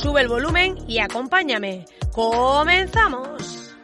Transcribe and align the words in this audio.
Sube 0.00 0.22
el 0.22 0.28
volumen 0.28 0.78
y 0.88 0.98
acompáñame. 0.98 1.84
¡Comenzamos! 2.10 3.76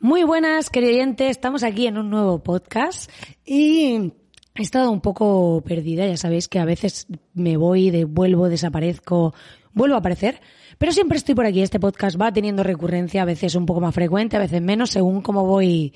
Muy 0.00 0.24
buenas, 0.24 0.68
querido 0.68 0.94
oyente. 0.94 1.28
Estamos 1.28 1.62
aquí 1.62 1.86
en 1.86 1.96
un 1.96 2.10
nuevo 2.10 2.42
podcast 2.42 3.08
y 3.46 4.14
He 4.60 4.62
estado 4.62 4.90
un 4.90 5.00
poco 5.00 5.62
perdida, 5.64 6.06
ya 6.06 6.18
sabéis 6.18 6.46
que 6.46 6.58
a 6.58 6.66
veces 6.66 7.06
me 7.32 7.56
voy, 7.56 7.88
devuelvo, 7.88 8.50
desaparezco, 8.50 9.32
vuelvo 9.72 9.94
a 9.94 10.00
aparecer, 10.00 10.38
pero 10.76 10.92
siempre 10.92 11.16
estoy 11.16 11.34
por 11.34 11.46
aquí. 11.46 11.62
Este 11.62 11.80
podcast 11.80 12.20
va 12.20 12.30
teniendo 12.30 12.62
recurrencia, 12.62 13.22
a 13.22 13.24
veces 13.24 13.54
un 13.54 13.64
poco 13.64 13.80
más 13.80 13.94
frecuente, 13.94 14.36
a 14.36 14.40
veces 14.40 14.60
menos, 14.60 14.90
según 14.90 15.22
cómo 15.22 15.46
voy 15.46 15.94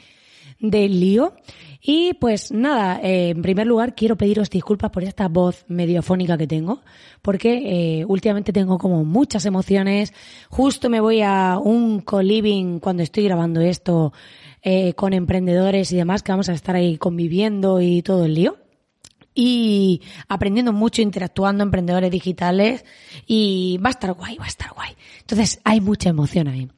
del 0.61 0.98
lío. 0.98 1.35
Y 1.83 2.15
pues 2.15 2.53
nada, 2.53 3.03
eh, 3.03 3.29
en 3.29 3.42
primer 3.42 3.67
lugar 3.67 3.95
quiero 3.95 4.17
pediros 4.17 4.48
disculpas 4.48 4.91
por 4.91 5.05
esta 5.05 5.29
voz 5.29 5.67
mediofónica 5.69 6.39
que 6.39 6.47
tengo, 6.47 6.81
porque 7.20 7.98
eh, 8.01 8.05
últimamente 8.07 8.51
tengo 8.51 8.79
como 8.79 9.05
muchas 9.05 9.45
emociones. 9.45 10.15
Justo 10.48 10.89
me 10.89 11.01
voy 11.01 11.20
a 11.20 11.59
un 11.62 12.01
co-living 12.01 12.79
cuando 12.79 13.02
estoy 13.02 13.25
grabando 13.25 13.61
esto 13.61 14.14
eh, 14.67 14.95
con 14.95 15.13
emprendedores 15.13 15.92
y 15.92 15.97
demás, 15.97 16.23
que 16.23 16.33
vamos 16.33 16.48
a 16.48 16.55
estar 16.55 16.75
ahí 16.75 16.97
conviviendo 16.97 17.83
y 17.83 18.01
todo 18.01 18.25
el 18.25 18.35
lío. 18.35 18.57
Y 19.35 20.01
aprendiendo 20.27 20.73
mucho, 20.73 21.02
interactuando, 21.02 21.63
emprendedores 21.63 22.11
digitales. 22.11 22.85
Y 23.27 23.79
va 23.85 23.89
a 23.89 23.91
estar 23.91 24.13
guay, 24.14 24.39
va 24.39 24.47
a 24.47 24.48
estar 24.48 24.73
guay. 24.73 24.97
Entonces 25.20 25.61
hay 25.64 25.83
mucha 25.83 26.08
emoción 26.08 26.48
ahí. 26.48 26.69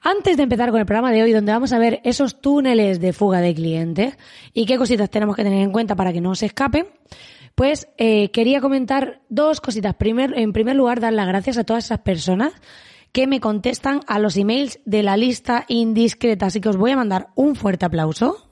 Antes 0.00 0.38
de 0.38 0.44
empezar 0.44 0.70
con 0.70 0.80
el 0.80 0.86
programa 0.86 1.12
de 1.12 1.22
hoy, 1.22 1.32
donde 1.32 1.52
vamos 1.52 1.72
a 1.74 1.78
ver 1.78 2.00
esos 2.04 2.40
túneles 2.40 2.98
de 2.98 3.12
fuga 3.12 3.42
de 3.42 3.54
clientes 3.54 4.16
y 4.54 4.64
qué 4.64 4.78
cositas 4.78 5.10
tenemos 5.10 5.36
que 5.36 5.44
tener 5.44 5.60
en 5.60 5.70
cuenta 5.70 5.96
para 5.96 6.14
que 6.14 6.22
no 6.22 6.34
se 6.34 6.46
escapen, 6.46 6.86
pues 7.54 7.88
eh, 7.98 8.30
quería 8.30 8.62
comentar 8.62 9.20
dos 9.28 9.60
cositas. 9.60 9.94
Primer, 9.96 10.38
en 10.38 10.54
primer 10.54 10.76
lugar, 10.76 11.00
dar 11.00 11.12
las 11.12 11.26
gracias 11.26 11.58
a 11.58 11.64
todas 11.64 11.84
esas 11.84 12.00
personas 12.00 12.52
que 13.14 13.28
me 13.28 13.38
contestan 13.38 14.00
a 14.08 14.18
los 14.18 14.36
emails 14.36 14.80
de 14.84 15.04
la 15.04 15.16
lista 15.16 15.66
indiscreta. 15.68 16.46
Así 16.46 16.60
que 16.60 16.68
os 16.68 16.76
voy 16.76 16.90
a 16.90 16.96
mandar 16.96 17.28
un 17.36 17.54
fuerte 17.54 17.86
aplauso. 17.86 18.48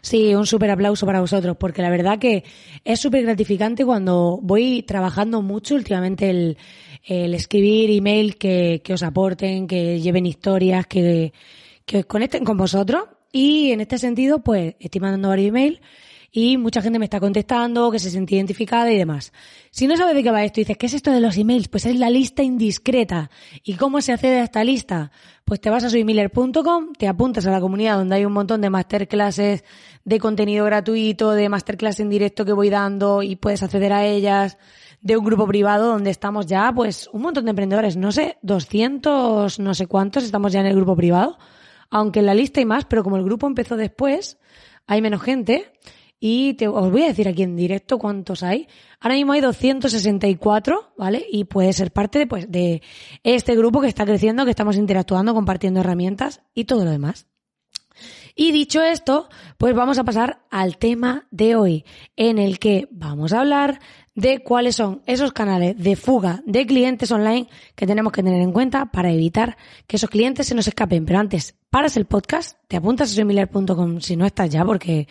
Sí, 0.00 0.34
un 0.34 0.44
súper 0.44 0.72
aplauso 0.72 1.06
para 1.06 1.20
vosotros, 1.20 1.56
porque 1.56 1.82
la 1.82 1.90
verdad 1.90 2.18
que 2.18 2.42
es 2.84 2.98
súper 2.98 3.22
gratificante 3.22 3.84
cuando 3.84 4.40
voy 4.42 4.82
trabajando 4.82 5.40
mucho 5.40 5.76
últimamente 5.76 6.30
el, 6.30 6.58
el 7.04 7.32
escribir 7.34 7.90
email 7.90 8.38
que, 8.38 8.82
os 8.92 9.04
aporten, 9.04 9.68
que 9.68 10.00
lleven 10.00 10.26
historias, 10.26 10.84
que, 10.88 11.32
que 11.86 11.98
os 11.98 12.06
conecten 12.06 12.44
con 12.44 12.56
vosotros. 12.56 13.04
Y 13.30 13.70
en 13.70 13.82
este 13.82 13.98
sentido, 13.98 14.42
pues 14.42 14.74
estoy 14.80 15.00
mandando 15.00 15.28
varios 15.28 15.50
emails 15.50 15.80
y 16.32 16.56
mucha 16.56 16.80
gente 16.80 16.98
me 16.98 17.06
está 17.06 17.18
contestando, 17.18 17.90
que 17.90 17.98
se 17.98 18.10
siente 18.10 18.36
identificada 18.36 18.90
y 18.92 18.96
demás. 18.96 19.32
Si 19.70 19.86
no 19.86 19.96
sabes 19.96 20.14
de 20.14 20.22
qué 20.22 20.30
va 20.30 20.44
esto 20.44 20.60
y 20.60 20.64
dices, 20.64 20.76
¿qué 20.76 20.86
es 20.86 20.94
esto 20.94 21.10
de 21.10 21.20
los 21.20 21.36
emails? 21.36 21.68
Pues 21.68 21.86
es 21.86 21.98
la 21.98 22.08
lista 22.08 22.42
indiscreta. 22.42 23.30
¿Y 23.64 23.74
cómo 23.74 24.00
se 24.00 24.12
accede 24.12 24.40
a 24.40 24.44
esta 24.44 24.62
lista? 24.62 25.10
Pues 25.44 25.60
te 25.60 25.70
vas 25.70 25.82
a 25.82 25.90
soymiller.com, 25.90 26.92
te 26.96 27.08
apuntas 27.08 27.46
a 27.46 27.50
la 27.50 27.60
comunidad 27.60 27.96
donde 27.96 28.14
hay 28.14 28.24
un 28.24 28.32
montón 28.32 28.60
de 28.60 28.70
masterclasses 28.70 29.64
de 30.04 30.18
contenido 30.20 30.64
gratuito, 30.64 31.32
de 31.32 31.48
masterclass 31.48 31.98
en 32.00 32.10
directo 32.10 32.44
que 32.44 32.52
voy 32.52 32.70
dando 32.70 33.22
y 33.22 33.36
puedes 33.36 33.62
acceder 33.62 33.92
a 33.92 34.06
ellas 34.06 34.56
de 35.00 35.16
un 35.16 35.24
grupo 35.24 35.46
privado 35.46 35.88
donde 35.88 36.10
estamos 36.10 36.46
ya, 36.46 36.72
pues, 36.72 37.08
un 37.12 37.22
montón 37.22 37.44
de 37.44 37.50
emprendedores, 37.50 37.96
no 37.96 38.12
sé, 38.12 38.36
200, 38.42 39.58
no 39.58 39.74
sé 39.74 39.86
cuántos, 39.86 40.24
estamos 40.24 40.52
ya 40.52 40.60
en 40.60 40.66
el 40.66 40.76
grupo 40.76 40.94
privado, 40.94 41.38
aunque 41.88 42.20
en 42.20 42.26
la 42.26 42.34
lista 42.34 42.60
hay 42.60 42.66
más, 42.66 42.84
pero 42.84 43.02
como 43.02 43.16
el 43.16 43.24
grupo 43.24 43.46
empezó 43.46 43.76
después, 43.76 44.38
hay 44.86 45.00
menos 45.00 45.22
gente 45.22 45.72
y 46.20 46.54
te, 46.54 46.68
os 46.68 46.92
voy 46.92 47.04
a 47.04 47.08
decir 47.08 47.26
aquí 47.26 47.42
en 47.42 47.56
directo 47.56 47.98
cuántos 47.98 48.42
hay. 48.42 48.68
Ahora 49.00 49.14
mismo 49.14 49.32
hay 49.32 49.40
264, 49.40 50.92
¿vale? 50.98 51.24
Y 51.32 51.44
puede 51.44 51.72
ser 51.72 51.90
parte 51.90 52.18
de, 52.18 52.26
pues, 52.26 52.52
de 52.52 52.82
este 53.24 53.56
grupo 53.56 53.80
que 53.80 53.88
está 53.88 54.04
creciendo, 54.04 54.44
que 54.44 54.50
estamos 54.50 54.76
interactuando, 54.76 55.32
compartiendo 55.32 55.80
herramientas 55.80 56.42
y 56.54 56.66
todo 56.66 56.84
lo 56.84 56.90
demás. 56.90 57.26
Y 58.36 58.52
dicho 58.52 58.82
esto, 58.82 59.28
pues 59.58 59.74
vamos 59.74 59.98
a 59.98 60.04
pasar 60.04 60.46
al 60.50 60.76
tema 60.78 61.26
de 61.30 61.56
hoy, 61.56 61.84
en 62.16 62.38
el 62.38 62.58
que 62.58 62.88
vamos 62.90 63.32
a 63.32 63.40
hablar 63.40 63.80
de 64.14 64.40
cuáles 64.40 64.76
son 64.76 65.02
esos 65.06 65.32
canales 65.32 65.76
de 65.78 65.96
fuga 65.96 66.42
de 66.44 66.66
clientes 66.66 67.10
online 67.10 67.48
que 67.74 67.86
tenemos 67.86 68.12
que 68.12 68.22
tener 68.22 68.40
en 68.40 68.52
cuenta 68.52 68.86
para 68.86 69.10
evitar 69.10 69.56
que 69.86 69.96
esos 69.96 70.10
clientes 70.10 70.46
se 70.46 70.54
nos 70.54 70.68
escapen. 70.68 71.06
Pero 71.06 71.18
antes, 71.18 71.54
paras 71.70 71.96
el 71.96 72.04
podcast, 72.04 72.58
te 72.68 72.76
apuntas 72.76 73.10
a 73.10 73.14
soymiller.com 73.14 74.00
si 74.00 74.16
no 74.16 74.26
estás 74.26 74.50
ya, 74.50 74.64
porque 74.64 75.08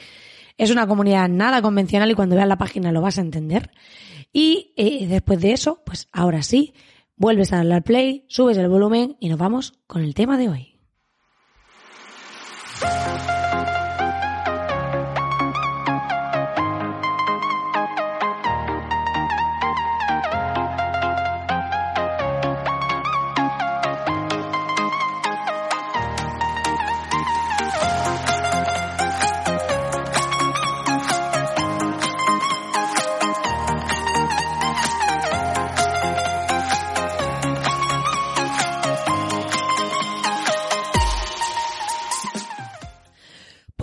es 0.60 0.72
una 0.72 0.86
comunidad 0.88 1.30
nada 1.30 1.62
convencional 1.62 2.12
y 2.12 2.16
cuando 2.16 2.36
veas 2.36 2.48
la 2.48 2.58
página 2.58 2.92
lo 2.92 3.02
vas 3.02 3.18
a 3.18 3.22
entender. 3.22 3.72
Y 4.34 4.74
eh, 4.76 5.08
después 5.08 5.40
de 5.40 5.54
eso, 5.54 5.82
pues 5.86 6.10
ahora 6.12 6.44
sí, 6.44 6.74
vuelves 7.16 7.54
a 7.54 7.58
darle 7.58 7.76
al 7.76 7.84
play, 7.84 8.26
subes 8.28 8.58
el 8.58 8.68
volumen 8.68 9.16
y 9.22 9.30
nos 9.30 9.40
vamos 9.40 9.80
con 9.88 10.04
el 10.04 10.14
tema 10.14 10.38
de 10.38 10.50
hoy. 10.50 10.76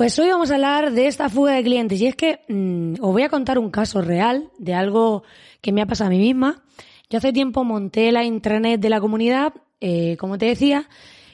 Pues 0.07 0.21
hoy 0.21 0.29
vamos 0.29 0.53
a 0.53 0.55
hablar 0.55 0.93
de 0.93 1.09
esta 1.09 1.29
fuga 1.29 1.55
de 1.55 1.65
clientes 1.65 2.01
y 2.01 2.07
es 2.07 2.15
que 2.15 2.39
mmm, 2.47 2.93
os 3.01 3.13
voy 3.13 3.23
a 3.25 3.29
contar 3.29 3.59
un 3.59 3.73
caso 3.73 4.03
real 4.03 4.53
de 4.57 4.73
algo 4.73 5.25
que 5.61 5.73
me 5.73 5.83
ha 5.83 5.87
pasado 5.87 6.07
a 6.07 6.11
mí 6.13 6.21
misma. 6.21 6.63
Yo 7.11 7.19
hace 7.19 7.33
tiempo 7.33 7.65
monté 7.65 8.13
la 8.13 8.23
intranet 8.23 8.81
de 8.81 8.89
la 8.89 9.01
comunidad, 9.01 9.53
eh, 9.81 10.17
como 10.17 10.39
te 10.39 10.47
decía, 10.47 10.89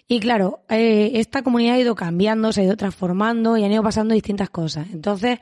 Y 0.08 0.20
claro, 0.20 0.60
eh, 0.70 1.10
esta 1.16 1.42
comunidad 1.42 1.74
ha 1.74 1.80
ido 1.80 1.94
cambiando, 1.94 2.50
se 2.50 2.62
ha 2.62 2.64
ido 2.64 2.78
transformando 2.78 3.58
y 3.58 3.64
han 3.64 3.72
ido 3.72 3.82
pasando 3.82 4.14
distintas 4.14 4.48
cosas. 4.48 4.86
Entonces, 4.90 5.40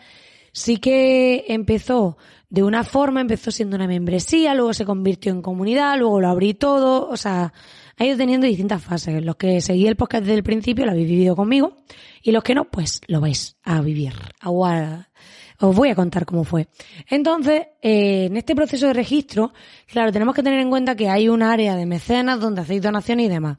sí 0.51 0.79
que 0.79 1.45
empezó 1.47 2.17
de 2.49 2.65
una 2.65 2.83
forma, 2.83 3.21
empezó 3.21 3.53
siendo 3.53 3.77
una 3.77 3.87
membresía, 3.87 4.57
luego 4.57 4.75
se 4.75 4.85
convirtió 4.85 5.31
en 5.31 5.41
comunidad, 5.41 5.97
luego 6.01 6.21
lo 6.21 6.27
abrí 6.27 6.55
todo, 6.55 7.09
o 7.09 7.17
sea, 7.17 7.53
ha 8.01 8.07
ido 8.07 8.17
teniendo 8.17 8.47
distintas 8.47 8.83
fases. 8.83 9.23
Los 9.23 9.37
que 9.37 9.61
seguí 9.61 9.87
el 9.87 9.95
podcast 9.95 10.25
desde 10.25 10.39
el 10.39 10.43
principio 10.43 10.87
lo 10.87 10.93
habéis 10.93 11.07
vivido 11.07 11.37
conmigo 11.37 11.77
y 12.23 12.33
los 12.33 12.43
que 12.43 12.55
no, 12.55 12.65
pues 12.65 13.03
lo 13.09 13.21
vais 13.21 13.57
a 13.63 13.83
vivir. 13.83 14.15
Os 14.43 15.77
voy 15.77 15.91
a 15.91 15.95
contar 15.95 16.25
cómo 16.25 16.45
fue. 16.45 16.69
Entonces, 17.11 17.67
eh, 17.83 18.25
en 18.25 18.39
este 18.39 18.55
proceso 18.55 18.87
de 18.87 18.95
registro, 18.95 19.53
claro, 19.87 20.13
tenemos 20.13 20.35
que 20.35 20.43
tener 20.43 20.61
en 20.61 20.71
cuenta 20.71 20.97
que 20.97 21.11
hay 21.11 21.29
un 21.29 21.43
área 21.43 21.77
de 21.77 21.85
mecenas 21.85 22.41
donde 22.41 22.63
hacéis 22.63 22.81
donaciones 22.81 23.27
y 23.27 23.29
demás. 23.29 23.59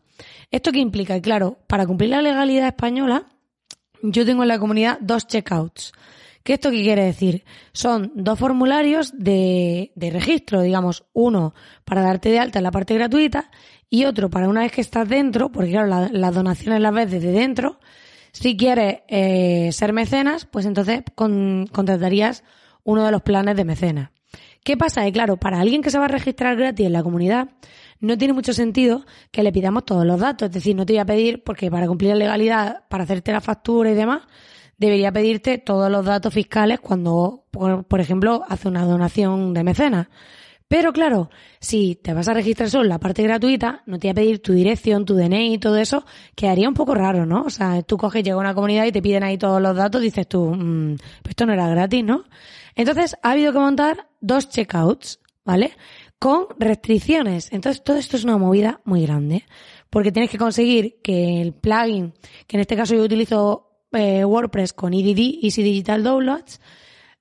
¿Esto 0.50 0.72
qué 0.72 0.80
implica? 0.80 1.16
Y 1.16 1.22
claro, 1.22 1.60
para 1.68 1.86
cumplir 1.86 2.10
la 2.10 2.24
legalidad 2.24 2.68
española, 2.68 3.28
yo 4.02 4.26
tengo 4.26 4.42
en 4.42 4.48
la 4.48 4.58
comunidad 4.58 4.98
dos 5.02 5.28
checkouts. 5.28 5.94
¿Qué 6.44 6.54
esto 6.54 6.72
qué 6.72 6.82
quiere 6.82 7.06
decir? 7.06 7.44
Son 7.72 8.12
dos 8.16 8.40
formularios 8.40 9.14
de, 9.16 9.92
de 9.94 10.10
registro, 10.10 10.62
digamos, 10.62 11.06
uno 11.14 11.54
para 11.86 12.02
darte 12.02 12.30
de 12.30 12.40
alta 12.40 12.58
en 12.58 12.64
la 12.64 12.72
parte 12.72 12.96
gratuita 12.96 13.52
y 13.92 14.06
otro 14.06 14.30
para 14.30 14.48
una 14.48 14.62
vez 14.62 14.72
que 14.72 14.82
estás 14.82 15.08
dentro, 15.08 15.52
porque 15.52 15.72
claro, 15.72 16.08
las 16.10 16.34
donaciones 16.34 16.80
las 16.82 16.94
ves 16.94 17.12
desde 17.12 17.32
dentro. 17.32 17.78
Si 18.32 18.56
quieres 18.56 19.02
eh, 19.10 19.70
ser 19.74 19.92
mecenas, 19.92 20.46
pues 20.46 20.66
entonces 20.66 21.04
contratarías 21.14 22.46
uno 22.86 23.06
de 23.06 23.12
los 23.12 23.22
planes 23.22 23.58
de 23.58 23.66
mecenas. 23.66 24.12
¿Qué 24.64 24.78
pasa? 24.78 25.04
Que 25.04 25.12
claro, 25.12 25.36
para 25.36 25.60
alguien 25.60 25.82
que 25.82 25.90
se 25.90 26.00
va 26.00 26.06
a 26.06 26.08
registrar 26.08 26.56
gratis 26.56 26.86
en 26.86 26.94
la 26.94 27.04
comunidad, 27.04 27.50
no 28.00 28.18
tiene 28.18 28.34
mucho 28.34 28.54
sentido 28.54 29.06
que 29.30 29.44
le 29.44 29.52
pidamos 29.52 29.84
todos 29.84 30.06
los 30.06 30.22
datos. 30.22 30.48
Es 30.48 30.54
decir, 30.54 30.74
no 30.74 30.86
te 30.86 30.94
voy 30.94 31.00
a 31.00 31.06
pedir, 31.06 31.44
porque 31.44 31.70
para 31.70 31.86
cumplir 31.86 32.12
la 32.12 32.18
legalidad, 32.18 32.88
para 32.88 33.04
hacerte 33.04 33.34
la 33.34 33.42
factura 33.42 33.92
y 33.92 33.96
demás, 33.96 34.22
debería 34.78 35.12
pedirte 35.12 35.58
todos 35.58 35.92
los 35.92 36.06
datos 36.06 36.34
fiscales 36.34 36.80
cuando, 36.80 37.44
por, 37.52 38.00
ejemplo, 38.00 38.44
hace 38.48 38.70
una 38.70 38.86
donación 38.86 39.54
de 39.54 39.64
mecenas. 39.66 40.08
Pero 40.71 40.94
claro, 40.94 41.29
si 41.59 41.95
te 42.01 42.13
vas 42.13 42.29
a 42.29 42.33
registrar 42.33 42.69
solo 42.69 42.83
en 42.83 42.89
la 42.91 42.97
parte 42.97 43.23
gratuita, 43.23 43.83
no 43.88 44.00
te 44.00 44.07
voy 44.07 44.12
a 44.12 44.13
pedir 44.13 44.41
tu 44.41 44.53
dirección, 44.53 45.03
tu 45.03 45.15
DNI 45.15 45.56
y 45.56 45.57
todo 45.57 45.75
eso, 45.75 46.06
quedaría 46.33 46.69
un 46.69 46.73
poco 46.73 46.95
raro, 46.95 47.25
¿no? 47.25 47.41
O 47.41 47.50
sea, 47.50 47.81
tú 47.81 47.97
coges, 47.97 48.23
llega 48.23 48.38
a 48.38 48.39
una 48.39 48.56
comunidad 48.56 48.85
y 48.85 48.94
te 48.94 49.01
piden 49.01 49.23
ahí 49.23 49.38
todos 49.38 49.62
los 49.62 49.75
datos, 49.75 50.01
dices 50.01 50.29
tú, 50.29 50.56
mmm, 50.56 50.95
esto 51.27 51.45
no 51.45 51.51
era 51.51 51.68
gratis, 51.68 52.06
¿no? 52.06 52.23
Entonces, 52.73 53.18
ha 53.21 53.31
habido 53.31 53.51
que 53.51 53.59
montar 53.59 54.07
dos 54.21 54.47
checkouts, 54.47 55.19
¿vale? 55.44 55.73
Con 56.19 56.45
restricciones. 56.57 57.51
Entonces, 57.51 57.83
todo 57.83 57.97
esto 57.97 58.15
es 58.15 58.23
una 58.23 58.38
movida 58.38 58.79
muy 58.85 59.01
grande. 59.01 59.44
Porque 59.89 60.13
tienes 60.13 60.31
que 60.31 60.38
conseguir 60.38 61.01
que 61.03 61.41
el 61.41 61.53
plugin, 61.53 62.13
que 62.47 62.56
en 62.56 62.62
este 62.62 62.77
caso 62.77 62.95
yo 62.95 63.03
utilizo 63.03 63.88
eh, 63.91 64.23
WordPress 64.23 64.71
con 64.71 64.94
EDD, 64.94 65.44
Easy 65.44 65.63
Digital 65.63 66.01
Downloads, 66.01 66.62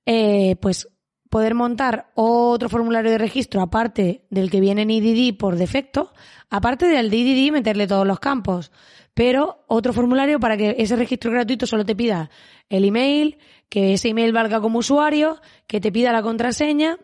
eh, 0.05 0.55
pues 0.61 0.87
poder 1.31 1.55
montar 1.55 2.11
otro 2.13 2.67
formulario 2.67 3.09
de 3.09 3.17
registro 3.17 3.61
aparte 3.61 4.25
del 4.29 4.51
que 4.51 4.59
viene 4.59 4.81
en 4.81 4.89
EDD 4.91 5.37
por 5.37 5.55
defecto, 5.55 6.11
aparte 6.49 6.87
del 6.87 7.09
de 7.09 7.21
EDD 7.21 7.53
meterle 7.53 7.87
todos 7.87 8.05
los 8.05 8.19
campos, 8.19 8.69
pero 9.13 9.63
otro 9.67 9.93
formulario 9.93 10.41
para 10.41 10.57
que 10.57 10.75
ese 10.77 10.97
registro 10.97 11.31
gratuito 11.31 11.65
solo 11.65 11.85
te 11.85 11.95
pida 11.95 12.29
el 12.67 12.83
email, 12.83 13.37
que 13.69 13.93
ese 13.93 14.09
email 14.09 14.33
valga 14.33 14.59
como 14.59 14.79
usuario, 14.79 15.39
que 15.67 15.79
te 15.79 15.89
pida 15.89 16.11
la 16.11 16.21
contraseña 16.21 16.97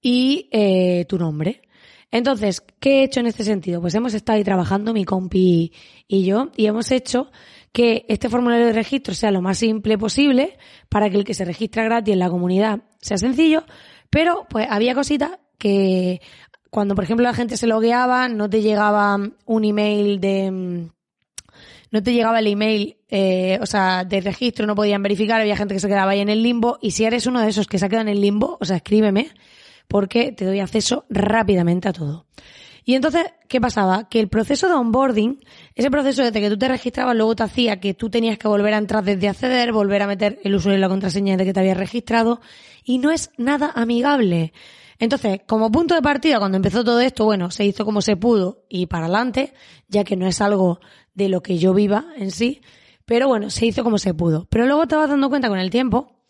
y 0.00 0.48
eh, 0.50 1.04
tu 1.06 1.18
nombre. 1.18 1.60
Entonces, 2.10 2.62
¿qué 2.80 3.00
he 3.00 3.04
hecho 3.04 3.20
en 3.20 3.26
este 3.26 3.44
sentido? 3.44 3.82
Pues 3.82 3.94
hemos 3.94 4.14
estado 4.14 4.38
ahí 4.38 4.44
trabajando, 4.44 4.94
mi 4.94 5.04
compi 5.04 5.72
y 6.08 6.24
yo, 6.24 6.52
y 6.56 6.64
hemos 6.64 6.90
hecho 6.90 7.30
que 7.72 8.04
este 8.08 8.28
formulario 8.28 8.66
de 8.66 8.72
registro 8.72 9.14
sea 9.14 9.30
lo 9.30 9.42
más 9.42 9.58
simple 9.58 9.96
posible 9.98 10.58
para 10.88 11.10
que 11.10 11.16
el 11.16 11.24
que 11.24 11.34
se 11.34 11.44
registra 11.44 11.84
gratis 11.84 12.12
en 12.12 12.18
la 12.18 12.30
comunidad 12.30 12.80
sea 13.00 13.18
sencillo, 13.18 13.64
pero 14.10 14.46
pues 14.48 14.66
había 14.68 14.94
cositas 14.94 15.32
que 15.58 16.20
cuando 16.70 16.94
por 16.94 17.04
ejemplo 17.04 17.24
la 17.24 17.34
gente 17.34 17.56
se 17.56 17.66
logueaba 17.66 18.28
no 18.28 18.48
te 18.48 18.60
llegaba 18.60 19.18
un 19.46 19.64
email 19.64 20.20
de 20.20 20.90
no 21.92 22.02
te 22.02 22.14
llegaba 22.14 22.40
el 22.40 22.46
email, 22.46 22.96
eh, 23.08 23.58
o 23.60 23.66
sea, 23.66 24.04
de 24.04 24.22
registro, 24.22 24.66
no 24.66 24.74
podían 24.74 25.02
verificar, 25.02 25.40
había 25.40 25.56
gente 25.56 25.74
que 25.74 25.80
se 25.80 25.88
quedaba 25.88 26.12
ahí 26.12 26.20
en 26.20 26.30
el 26.30 26.42
limbo, 26.42 26.78
y 26.80 26.92
si 26.92 27.04
eres 27.04 27.26
uno 27.26 27.40
de 27.40 27.50
esos 27.50 27.66
que 27.66 27.78
se 27.78 27.84
ha 27.84 27.88
quedado 27.90 28.08
en 28.08 28.16
el 28.16 28.20
limbo, 28.20 28.56
o 28.60 28.64
sea, 28.64 28.76
escríbeme, 28.76 29.28
porque 29.88 30.32
te 30.32 30.46
doy 30.46 30.60
acceso 30.60 31.04
rápidamente 31.10 31.88
a 31.88 31.92
todo. 31.92 32.26
Y 32.84 32.94
entonces, 32.94 33.26
¿qué 33.48 33.60
pasaba? 33.60 34.08
Que 34.08 34.18
el 34.18 34.28
proceso 34.28 34.68
de 34.68 34.74
onboarding, 34.74 35.40
ese 35.74 35.90
proceso 35.90 36.22
desde 36.22 36.40
que 36.40 36.50
tú 36.50 36.58
te 36.58 36.68
registrabas, 36.68 37.14
luego 37.16 37.36
te 37.36 37.44
hacía 37.44 37.78
que 37.78 37.94
tú 37.94 38.10
tenías 38.10 38.38
que 38.38 38.48
volver 38.48 38.74
a 38.74 38.78
entrar 38.78 39.04
desde 39.04 39.28
acceder, 39.28 39.72
volver 39.72 40.02
a 40.02 40.06
meter 40.06 40.40
el 40.42 40.54
usuario 40.54 40.78
y 40.78 40.80
la 40.80 40.88
contraseña 40.88 41.36
de 41.36 41.44
que 41.44 41.52
te 41.52 41.60
habías 41.60 41.76
registrado, 41.76 42.40
y 42.84 42.98
no 42.98 43.10
es 43.10 43.30
nada 43.38 43.70
amigable. 43.74 44.52
Entonces, 44.98 45.40
como 45.46 45.70
punto 45.70 45.94
de 45.94 46.02
partida, 46.02 46.38
cuando 46.38 46.56
empezó 46.56 46.84
todo 46.84 47.00
esto, 47.00 47.24
bueno, 47.24 47.50
se 47.50 47.64
hizo 47.64 47.84
como 47.84 48.02
se 48.02 48.16
pudo 48.16 48.64
y 48.68 48.86
para 48.86 49.06
adelante, 49.06 49.52
ya 49.88 50.04
que 50.04 50.16
no 50.16 50.26
es 50.26 50.40
algo 50.40 50.80
de 51.14 51.28
lo 51.28 51.42
que 51.42 51.58
yo 51.58 51.74
viva 51.74 52.06
en 52.16 52.30
sí, 52.30 52.62
pero 53.04 53.28
bueno, 53.28 53.50
se 53.50 53.66
hizo 53.66 53.84
como 53.84 53.98
se 53.98 54.14
pudo. 54.14 54.46
Pero 54.48 54.66
luego 54.66 54.86
te 54.86 54.96
vas 54.96 55.08
dando 55.08 55.28
cuenta 55.28 55.48
con 55.48 55.58
el 55.58 55.70
tiempo 55.70 56.21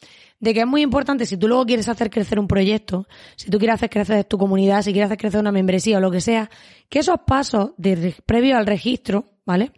de 0.43 0.53
que 0.53 0.61
es 0.61 0.67
muy 0.67 0.83
importante 0.83 1.25
si 1.25 1.37
tú 1.37 1.47
luego 1.47 1.65
quieres 1.65 1.89
hacer 1.89 2.11
crecer 2.11 2.41
un 2.41 2.49
proyecto, 2.49 3.07
si 3.37 3.49
tú 3.49 3.59
quieres 3.59 3.75
hacer 3.75 3.89
crecer 3.89 4.25
tu 4.25 4.39
comunidad, 4.39 4.83
si 4.83 4.93
quieres 4.93 5.07
hacer 5.07 5.19
crecer 5.19 5.41
una 5.41 5.53
membresía 5.53 5.99
o 5.99 6.01
lo 6.01 6.11
que 6.11 6.21
sea, 6.21 6.51
que 6.89 6.99
esos 6.99 7.21
pasos 7.25 7.71
de, 7.77 8.17
previo 8.27 8.59
al 8.59 8.67
registro, 8.67 9.31
¿vale? 9.47 9.71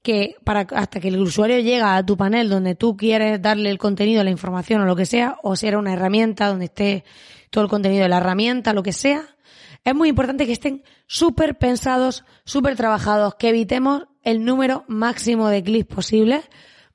Que 0.00 0.36
para 0.42 0.60
hasta 0.74 1.00
que 1.00 1.08
el 1.08 1.20
usuario 1.20 1.58
llega 1.58 1.96
a 1.96 2.06
tu 2.06 2.16
panel 2.16 2.48
donde 2.48 2.74
tú 2.74 2.96
quieres 2.96 3.42
darle 3.42 3.68
el 3.68 3.76
contenido, 3.76 4.24
la 4.24 4.30
información 4.30 4.80
o 4.80 4.86
lo 4.86 4.96
que 4.96 5.04
sea, 5.04 5.36
o 5.42 5.54
si 5.54 5.66
era 5.66 5.78
una 5.78 5.92
herramienta 5.92 6.48
donde 6.48 6.64
esté 6.64 7.04
todo 7.50 7.64
el 7.64 7.68
contenido 7.68 8.02
de 8.02 8.08
la 8.08 8.16
herramienta, 8.16 8.72
lo 8.72 8.82
que 8.82 8.94
sea, 8.94 9.22
es 9.84 9.94
muy 9.94 10.08
importante 10.08 10.46
que 10.46 10.52
estén 10.52 10.82
súper 11.06 11.58
pensados, 11.58 12.24
súper 12.46 12.74
trabajados, 12.74 13.34
que 13.34 13.50
evitemos 13.50 14.04
el 14.22 14.46
número 14.46 14.84
máximo 14.88 15.50
de 15.50 15.62
clics 15.62 15.94
posible 15.94 16.40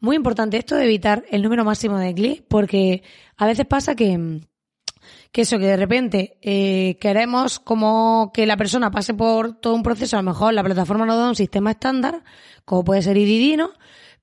muy 0.01 0.15
importante 0.15 0.57
esto 0.57 0.75
de 0.75 0.83
evitar 0.83 1.23
el 1.29 1.43
número 1.43 1.63
máximo 1.63 1.97
de 1.97 2.13
clics, 2.13 2.43
porque 2.49 3.03
a 3.37 3.45
veces 3.45 3.67
pasa 3.67 3.95
que, 3.95 4.41
que 5.31 5.41
eso, 5.41 5.59
que 5.59 5.67
de 5.67 5.77
repente 5.77 6.37
eh, 6.41 6.97
queremos 6.99 7.59
como 7.59 8.31
que 8.33 8.47
la 8.47 8.57
persona 8.57 8.89
pase 8.89 9.13
por 9.13 9.53
todo 9.53 9.75
un 9.75 9.83
proceso, 9.83 10.17
a 10.17 10.21
lo 10.21 10.29
mejor 10.29 10.53
la 10.55 10.63
plataforma 10.63 11.05
nos 11.05 11.17
da 11.17 11.29
un 11.29 11.35
sistema 11.35 11.71
estándar, 11.71 12.23
como 12.65 12.83
puede 12.83 13.03
ser 13.03 13.15
IDD, 13.15 13.61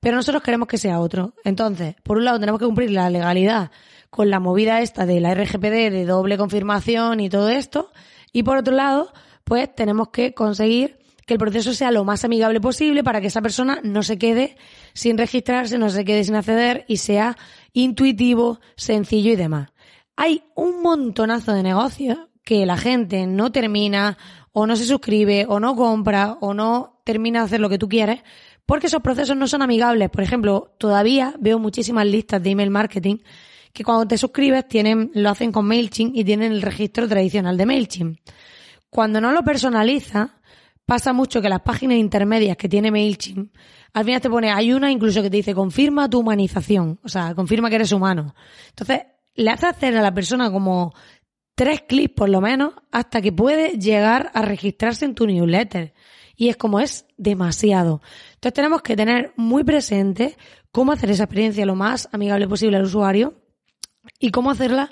Pero 0.00 0.16
nosotros 0.16 0.42
queremos 0.42 0.66
que 0.66 0.78
sea 0.78 1.00
otro. 1.00 1.34
Entonces, 1.44 1.94
por 2.02 2.18
un 2.18 2.24
lado 2.24 2.40
tenemos 2.40 2.58
que 2.58 2.66
cumplir 2.66 2.90
la 2.90 3.08
legalidad 3.08 3.70
con 4.10 4.30
la 4.30 4.40
movida 4.40 4.80
esta 4.80 5.06
de 5.06 5.20
la 5.20 5.34
RGPD 5.34 5.92
de 5.92 6.04
doble 6.06 6.36
confirmación 6.36 7.20
y 7.20 7.28
todo 7.28 7.50
esto, 7.50 7.92
y 8.32 8.42
por 8.42 8.58
otro 8.58 8.74
lado, 8.74 9.12
pues 9.44 9.72
tenemos 9.72 10.08
que 10.08 10.34
conseguir 10.34 10.98
que 11.28 11.34
el 11.34 11.38
proceso 11.38 11.74
sea 11.74 11.90
lo 11.90 12.06
más 12.06 12.24
amigable 12.24 12.58
posible 12.58 13.04
para 13.04 13.20
que 13.20 13.26
esa 13.26 13.42
persona 13.42 13.80
no 13.84 14.02
se 14.02 14.16
quede 14.16 14.56
sin 14.94 15.18
registrarse, 15.18 15.76
no 15.76 15.90
se 15.90 16.06
quede 16.06 16.24
sin 16.24 16.34
acceder 16.34 16.86
y 16.88 16.96
sea 16.96 17.36
intuitivo, 17.74 18.60
sencillo 18.76 19.32
y 19.32 19.36
demás. 19.36 19.68
Hay 20.16 20.42
un 20.54 20.80
montonazo 20.80 21.52
de 21.52 21.62
negocios 21.62 22.18
que 22.42 22.64
la 22.64 22.78
gente 22.78 23.26
no 23.26 23.52
termina 23.52 24.16
o 24.52 24.66
no 24.66 24.74
se 24.74 24.86
suscribe 24.86 25.44
o 25.46 25.60
no 25.60 25.76
compra 25.76 26.38
o 26.40 26.54
no 26.54 27.02
termina 27.04 27.40
de 27.40 27.44
hacer 27.44 27.60
lo 27.60 27.68
que 27.68 27.78
tú 27.78 27.90
quieres 27.90 28.20
porque 28.64 28.86
esos 28.86 29.02
procesos 29.02 29.36
no 29.36 29.46
son 29.46 29.60
amigables. 29.60 30.08
Por 30.08 30.22
ejemplo, 30.22 30.74
todavía 30.78 31.34
veo 31.38 31.58
muchísimas 31.58 32.06
listas 32.06 32.42
de 32.42 32.50
email 32.50 32.70
marketing 32.70 33.18
que 33.74 33.84
cuando 33.84 34.08
te 34.08 34.16
suscribes 34.16 34.66
tienen, 34.66 35.10
lo 35.12 35.28
hacen 35.28 35.52
con 35.52 35.66
MailChimp 35.66 36.16
y 36.16 36.24
tienen 36.24 36.52
el 36.52 36.62
registro 36.62 37.06
tradicional 37.06 37.58
de 37.58 37.66
MailChimp. 37.66 38.18
Cuando 38.88 39.20
no 39.20 39.32
lo 39.32 39.44
personaliza, 39.44 40.38
pasa 40.88 41.12
mucho 41.12 41.42
que 41.42 41.50
las 41.50 41.60
páginas 41.60 41.98
intermedias 41.98 42.56
que 42.56 42.66
tiene 42.66 42.90
MailChimp, 42.90 43.54
al 43.92 44.04
final 44.06 44.22
te 44.22 44.30
pone, 44.30 44.50
hay 44.50 44.72
una 44.72 44.90
incluso 44.90 45.20
que 45.20 45.28
te 45.28 45.36
dice, 45.36 45.54
confirma 45.54 46.08
tu 46.08 46.20
humanización, 46.20 46.98
o 47.04 47.10
sea, 47.10 47.34
confirma 47.34 47.68
que 47.68 47.74
eres 47.76 47.92
humano. 47.92 48.34
Entonces, 48.70 49.02
le 49.34 49.50
hace 49.50 49.66
hacer 49.66 49.94
a 49.98 50.00
la 50.00 50.14
persona 50.14 50.50
como 50.50 50.94
tres 51.54 51.82
clics 51.82 52.14
por 52.14 52.30
lo 52.30 52.40
menos 52.40 52.72
hasta 52.90 53.20
que 53.20 53.32
puede 53.32 53.72
llegar 53.78 54.30
a 54.32 54.40
registrarse 54.40 55.04
en 55.04 55.14
tu 55.14 55.26
newsletter. 55.26 55.92
Y 56.36 56.48
es 56.48 56.56
como 56.56 56.80
es 56.80 57.04
demasiado. 57.18 58.00
Entonces 58.28 58.54
tenemos 58.54 58.80
que 58.80 58.96
tener 58.96 59.34
muy 59.36 59.64
presente 59.64 60.38
cómo 60.72 60.92
hacer 60.92 61.10
esa 61.10 61.24
experiencia 61.24 61.66
lo 61.66 61.74
más 61.74 62.08
amigable 62.12 62.48
posible 62.48 62.78
al 62.78 62.84
usuario 62.84 63.42
y 64.18 64.30
cómo 64.30 64.50
hacerla 64.50 64.90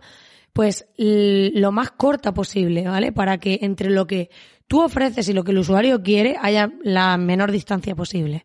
pues 0.53 0.87
lo 0.97 1.71
más 1.71 1.91
corta 1.91 2.33
posible, 2.33 2.87
¿vale? 2.87 3.13
Para 3.13 3.39
que 3.39 3.61
entre 3.63 3.91
lo 3.91 4.07
que 4.07 4.31
tú 4.69 4.81
ofreces 4.83 5.29
y 5.29 5.33
lo 5.33 5.45
que 5.45 5.53
el 5.53 5.59
usuario 5.59 6.03
quiere 6.03 6.37
haya 6.41 6.71
la 6.83 7.17
menor 7.17 7.53
distancia 7.53 7.95
posible. 7.95 8.45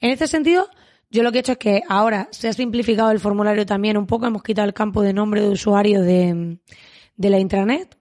En 0.00 0.10
este 0.10 0.26
sentido, 0.26 0.68
yo 1.10 1.22
lo 1.22 1.32
que 1.32 1.38
he 1.38 1.40
hecho 1.40 1.52
es 1.52 1.58
que 1.58 1.82
ahora 1.88 2.28
se 2.32 2.48
ha 2.48 2.52
simplificado 2.52 3.10
el 3.10 3.20
formulario 3.20 3.64
también 3.66 3.96
un 3.96 4.06
poco, 4.06 4.26
hemos 4.26 4.42
quitado 4.42 4.66
el 4.68 4.74
campo 4.74 5.02
de 5.02 5.12
nombre 5.12 5.40
de 5.40 5.48
usuario 5.48 6.02
de, 6.02 6.58
de 7.16 7.30
la 7.30 7.38
intranet. 7.38 7.96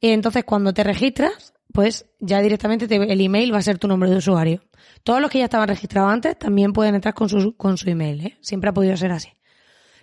Y 0.00 0.10
entonces 0.10 0.44
cuando 0.44 0.72
te 0.74 0.84
registras, 0.84 1.54
pues 1.72 2.06
ya 2.20 2.40
directamente 2.40 2.86
te- 2.88 2.96
el 3.12 3.20
email 3.20 3.52
va 3.52 3.58
a 3.58 3.62
ser 3.62 3.78
tu 3.78 3.88
nombre 3.88 4.10
de 4.10 4.16
usuario. 4.16 4.62
Todos 5.02 5.20
los 5.20 5.30
que 5.30 5.38
ya 5.38 5.44
estaban 5.44 5.68
registrados 5.68 6.12
antes 6.12 6.38
también 6.38 6.72
pueden 6.72 6.94
entrar 6.94 7.14
con 7.14 7.28
su, 7.28 7.56
con 7.56 7.76
su 7.76 7.88
email, 7.90 8.26
¿eh? 8.26 8.38
Siempre 8.40 8.70
ha 8.70 8.74
podido 8.74 8.96
ser 8.96 9.12
así. 9.12 9.28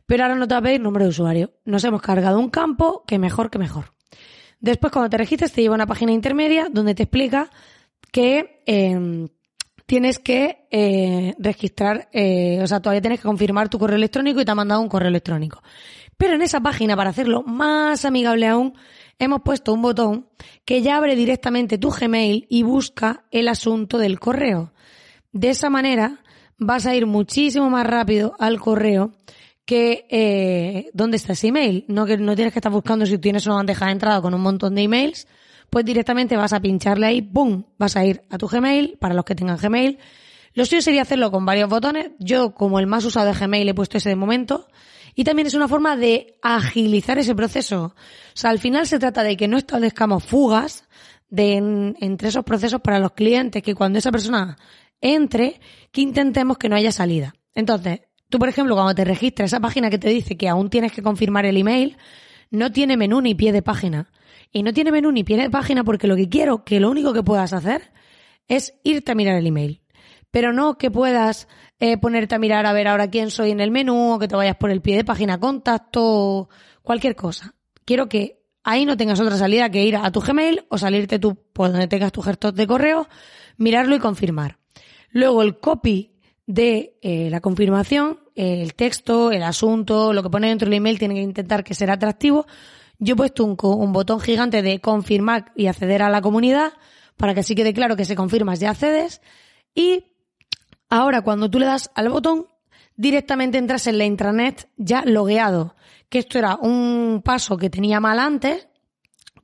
Pero 0.06 0.24
ahora 0.24 0.36
no 0.36 0.48
te 0.48 0.54
va 0.56 0.60
a 0.60 0.64
pedir 0.64 0.82
nombre 0.82 1.04
de 1.06 1.10
usuario. 1.10 1.54
Nos 1.66 1.84
hemos 1.84 2.02
cargado 2.02 2.40
un 2.40 2.50
campo 2.50 3.04
que 3.08 3.18
mejor 3.20 3.50
que 3.50 3.58
mejor. 3.60 3.94
Después, 4.64 4.94
cuando 4.94 5.10
te 5.10 5.18
registres, 5.18 5.52
te 5.52 5.62
lleva 5.62 5.76
a 5.76 5.76
una 5.76 5.88
página 5.88 6.14
intermedia 6.14 6.70
donde 6.72 6.96
te 6.96 7.04
explica 7.04 7.50
que 8.14 8.64
eh, 8.66 9.28
tienes 9.86 10.20
que 10.20 10.68
eh, 10.72 11.34
registrar, 11.38 12.08
eh, 12.14 12.62
o 12.64 12.68
sea, 12.68 12.80
todavía 12.80 13.02
tienes 13.02 13.20
que 13.20 13.28
confirmar 13.28 13.68
tu 13.68 13.78
correo 13.78 13.98
electrónico 13.98 14.40
y 14.40 14.46
te 14.46 14.52
ha 14.52 14.56
mandado 14.56 14.80
un 14.80 14.88
correo 14.88 15.10
electrónico. 15.10 15.62
Pero 16.16 16.36
en 16.36 16.42
esa 16.44 16.62
página, 16.62 16.96
para 16.96 17.10
hacerlo 17.10 17.44
más 17.44 18.06
amigable 18.06 18.48
aún, 18.48 18.74
hemos 19.20 19.42
puesto 19.42 19.74
un 19.74 19.82
botón 19.82 20.30
que 20.64 20.82
ya 20.82 20.96
abre 20.96 21.18
directamente 21.18 21.78
tu 21.78 21.90
Gmail 21.90 22.48
y 22.50 22.64
busca 22.64 23.26
el 23.32 23.50
asunto 23.50 23.98
del 23.98 24.18
correo. 24.18 24.72
De 25.34 25.50
esa 25.50 25.70
manera 25.70 26.24
vas 26.58 26.86
a 26.86 26.96
ir 26.96 27.06
muchísimo 27.06 27.70
más 27.70 27.86
rápido 27.86 28.34
al 28.40 28.62
correo 28.62 29.12
que 29.66 30.06
eh, 30.10 30.90
dónde 30.94 31.18
está 31.18 31.34
ese 31.34 31.48
email. 31.48 31.86
No 31.88 32.06
que 32.06 32.18
no 32.18 32.36
tienes 32.36 32.54
que 32.54 32.60
estar 32.60 32.72
buscando 32.72 33.06
si 33.06 33.18
tienes 33.18 33.46
una 33.46 33.56
bandeja 33.56 33.86
de 33.88 33.92
entrada 33.94 34.22
con 34.22 34.34
un 34.34 34.42
montón 34.42 34.76
de 34.76 34.82
emails, 34.84 35.28
pues 35.70 35.86
directamente 35.86 36.38
vas 36.38 36.54
a 36.54 36.60
pincharle 36.60 37.06
ahí, 37.06 37.22
¡pum! 37.22 37.64
Vas 37.78 37.96
a 37.96 38.06
ir 38.06 38.22
a 38.30 38.38
tu 38.38 38.48
Gmail, 38.48 38.98
para 39.00 39.14
los 39.14 39.26
que 39.26 39.36
tengan 39.36 39.58
Gmail. 39.58 39.98
Lo 40.54 40.66
suyo 40.66 40.82
sería 40.82 41.02
hacerlo 41.02 41.32
con 41.32 41.46
varios 41.46 41.70
botones. 41.70 42.12
Yo, 42.20 42.54
como 42.54 42.80
el 42.80 42.86
más 42.88 43.06
usado 43.06 43.26
de 43.26 43.34
Gmail, 43.34 43.68
he 43.70 43.74
puesto 43.74 43.98
ese 43.98 44.10
de 44.10 44.16
momento. 44.16 44.68
Y 45.16 45.24
también 45.24 45.48
es 45.48 45.54
una 45.56 45.68
forma 45.68 45.96
de 45.96 46.38
agilizar 46.42 47.18
ese 47.18 47.34
proceso. 47.34 47.96
O 47.96 47.96
sea, 48.36 48.50
al 48.52 48.60
final 48.60 48.86
se 48.88 49.00
trata 49.00 49.24
de 49.24 49.36
que 49.38 49.48
no 49.48 49.58
establezcamos 49.58 50.24
fugas 50.24 50.88
de 51.30 51.54
en- 51.54 51.96
entre 52.00 52.30
esos 52.30 52.44
procesos 52.44 52.82
para 52.82 53.00
los 53.00 53.14
clientes, 53.14 53.64
que 53.64 53.74
cuando 53.74 53.98
esa 54.00 54.12
persona 54.12 54.58
entre, 55.02 55.60
que 55.92 56.02
intentemos 56.02 56.58
que 56.58 56.70
no 56.70 56.76
haya 56.76 56.92
salida. 56.92 57.34
Entonces, 57.56 58.02
tú, 58.34 58.40
por 58.40 58.50
ejemplo, 58.50 58.74
cuando 58.74 58.96
te 58.96 59.06
registras, 59.06 59.52
esa 59.52 59.60
página 59.60 59.92
que 59.92 60.00
te 60.00 60.10
dice 60.10 60.36
que 60.36 60.50
aún 60.50 60.72
tienes 60.72 60.92
que 60.92 61.04
confirmar 61.04 61.46
el 61.46 61.56
email, 61.56 61.98
no 62.50 62.72
tiene 62.72 62.98
menú 62.98 63.22
ni 63.22 63.36
pie 63.36 63.52
de 63.52 63.62
página. 63.62 64.12
Y 64.52 64.64
no 64.64 64.74
tiene 64.74 64.92
menú 64.92 65.12
ni 65.12 65.24
pie 65.24 65.38
de 65.38 65.52
página 65.52 65.84
porque 65.84 66.08
lo 66.08 66.16
que 66.16 66.28
quiero, 66.30 66.64
que 66.64 66.80
lo 66.80 66.90
único 66.90 67.14
que 67.14 67.22
puedas 67.22 67.54
hacer 67.54 67.92
es 68.48 68.74
irte 68.84 69.12
a 69.12 69.16
mirar 69.16 69.36
el 69.36 69.46
email. 69.46 69.84
Pero 70.32 70.52
no 70.52 70.80
que 70.80 70.90
puedas 70.90 71.48
eh, 71.80 72.00
ponerte 72.00 72.34
a 72.34 72.40
mirar 72.40 72.66
a 72.66 72.74
ver 72.74 72.88
ahora 72.88 73.12
quién 73.12 73.30
soy 73.30 73.52
en 73.52 73.60
el 73.60 73.70
menú 73.70 74.14
o 74.14 74.18
que 74.18 74.28
te 74.28 74.36
vayas 74.36 74.56
por 74.56 74.72
el 74.72 74.82
pie 74.82 74.96
de 74.96 75.06
página 75.06 75.40
contacto, 75.40 76.50
cualquier 76.82 77.16
cosa. 77.16 77.54
Quiero 77.86 78.10
que 78.10 78.42
ahí 78.64 78.84
no 78.88 78.98
tengas 78.98 79.20
otra 79.20 79.38
salida 79.38 79.70
que 79.70 79.84
ir 79.84 79.96
a 79.96 80.12
tu 80.12 80.22
Gmail 80.22 80.66
o 80.70 80.80
salirte 80.80 81.20
tú 81.20 81.38
por 81.54 81.72
donde 81.72 81.88
tengas 81.88 82.12
tu 82.12 82.24
gestor 82.24 82.56
de 82.56 82.66
correo, 82.66 83.08
mirarlo 83.58 83.96
y 83.96 84.00
confirmar. 84.00 84.58
Luego 85.12 85.44
el 85.44 85.60
copy 85.60 86.13
de 86.46 86.98
eh, 87.02 87.30
la 87.30 87.40
confirmación, 87.40 88.20
el 88.36 88.74
texto, 88.74 89.32
el 89.32 89.44
asunto, 89.44 90.14
lo 90.14 90.24
que 90.24 90.30
pone 90.30 90.50
dentro 90.50 90.66
del 90.66 90.78
email 90.78 91.00
tiene 91.00 91.16
que 91.16 91.22
intentar 91.22 91.64
que 91.64 91.74
sea 91.74 91.94
atractivo. 91.94 92.46
Yo 93.00 93.14
he 93.14 93.18
puesto 93.18 93.44
un, 93.46 93.58
un 93.62 93.94
botón 93.94 94.20
gigante 94.20 94.62
de 94.62 94.80
confirmar 94.80 95.52
y 95.56 95.68
acceder 95.68 96.02
a 96.02 96.10
la 96.10 96.22
comunidad 96.22 96.74
para 97.18 97.34
que 97.34 97.42
así 97.42 97.56
quede 97.56 97.74
claro 97.74 97.96
que 97.96 98.06
si 98.06 98.16
confirmas 98.16 98.60
ya 98.60 98.72
accedes. 98.72 99.22
Y 99.74 100.06
ahora 100.90 101.22
cuando 101.22 101.50
tú 101.50 101.60
le 101.60 101.66
das 101.66 101.92
al 101.96 102.10
botón, 102.10 102.48
directamente 102.96 103.58
entras 103.58 103.88
en 103.88 103.98
la 103.98 104.06
intranet 104.06 104.70
ya 104.78 105.04
logueado. 105.06 105.76
Que 106.10 106.20
esto 106.20 106.38
era 106.38 106.56
un 106.56 107.22
paso 107.24 107.58
que 107.58 107.70
tenía 107.70 108.00
mal 108.00 108.20
antes, 108.20 108.68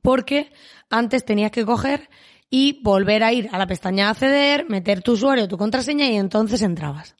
porque 0.02 0.52
antes 0.88 1.24
tenías 1.24 1.50
que 1.50 1.64
coger 1.64 2.08
y 2.50 2.82
volver 2.82 3.22
a 3.22 3.32
ir 3.32 3.48
a 3.52 3.58
la 3.58 3.66
pestaña 3.66 4.10
acceder, 4.10 4.68
meter 4.68 5.02
tu 5.02 5.12
usuario, 5.12 5.48
tu 5.48 5.56
contraseña 5.56 6.08
y 6.08 6.16
entonces 6.16 6.60
entrabas. 6.62 7.14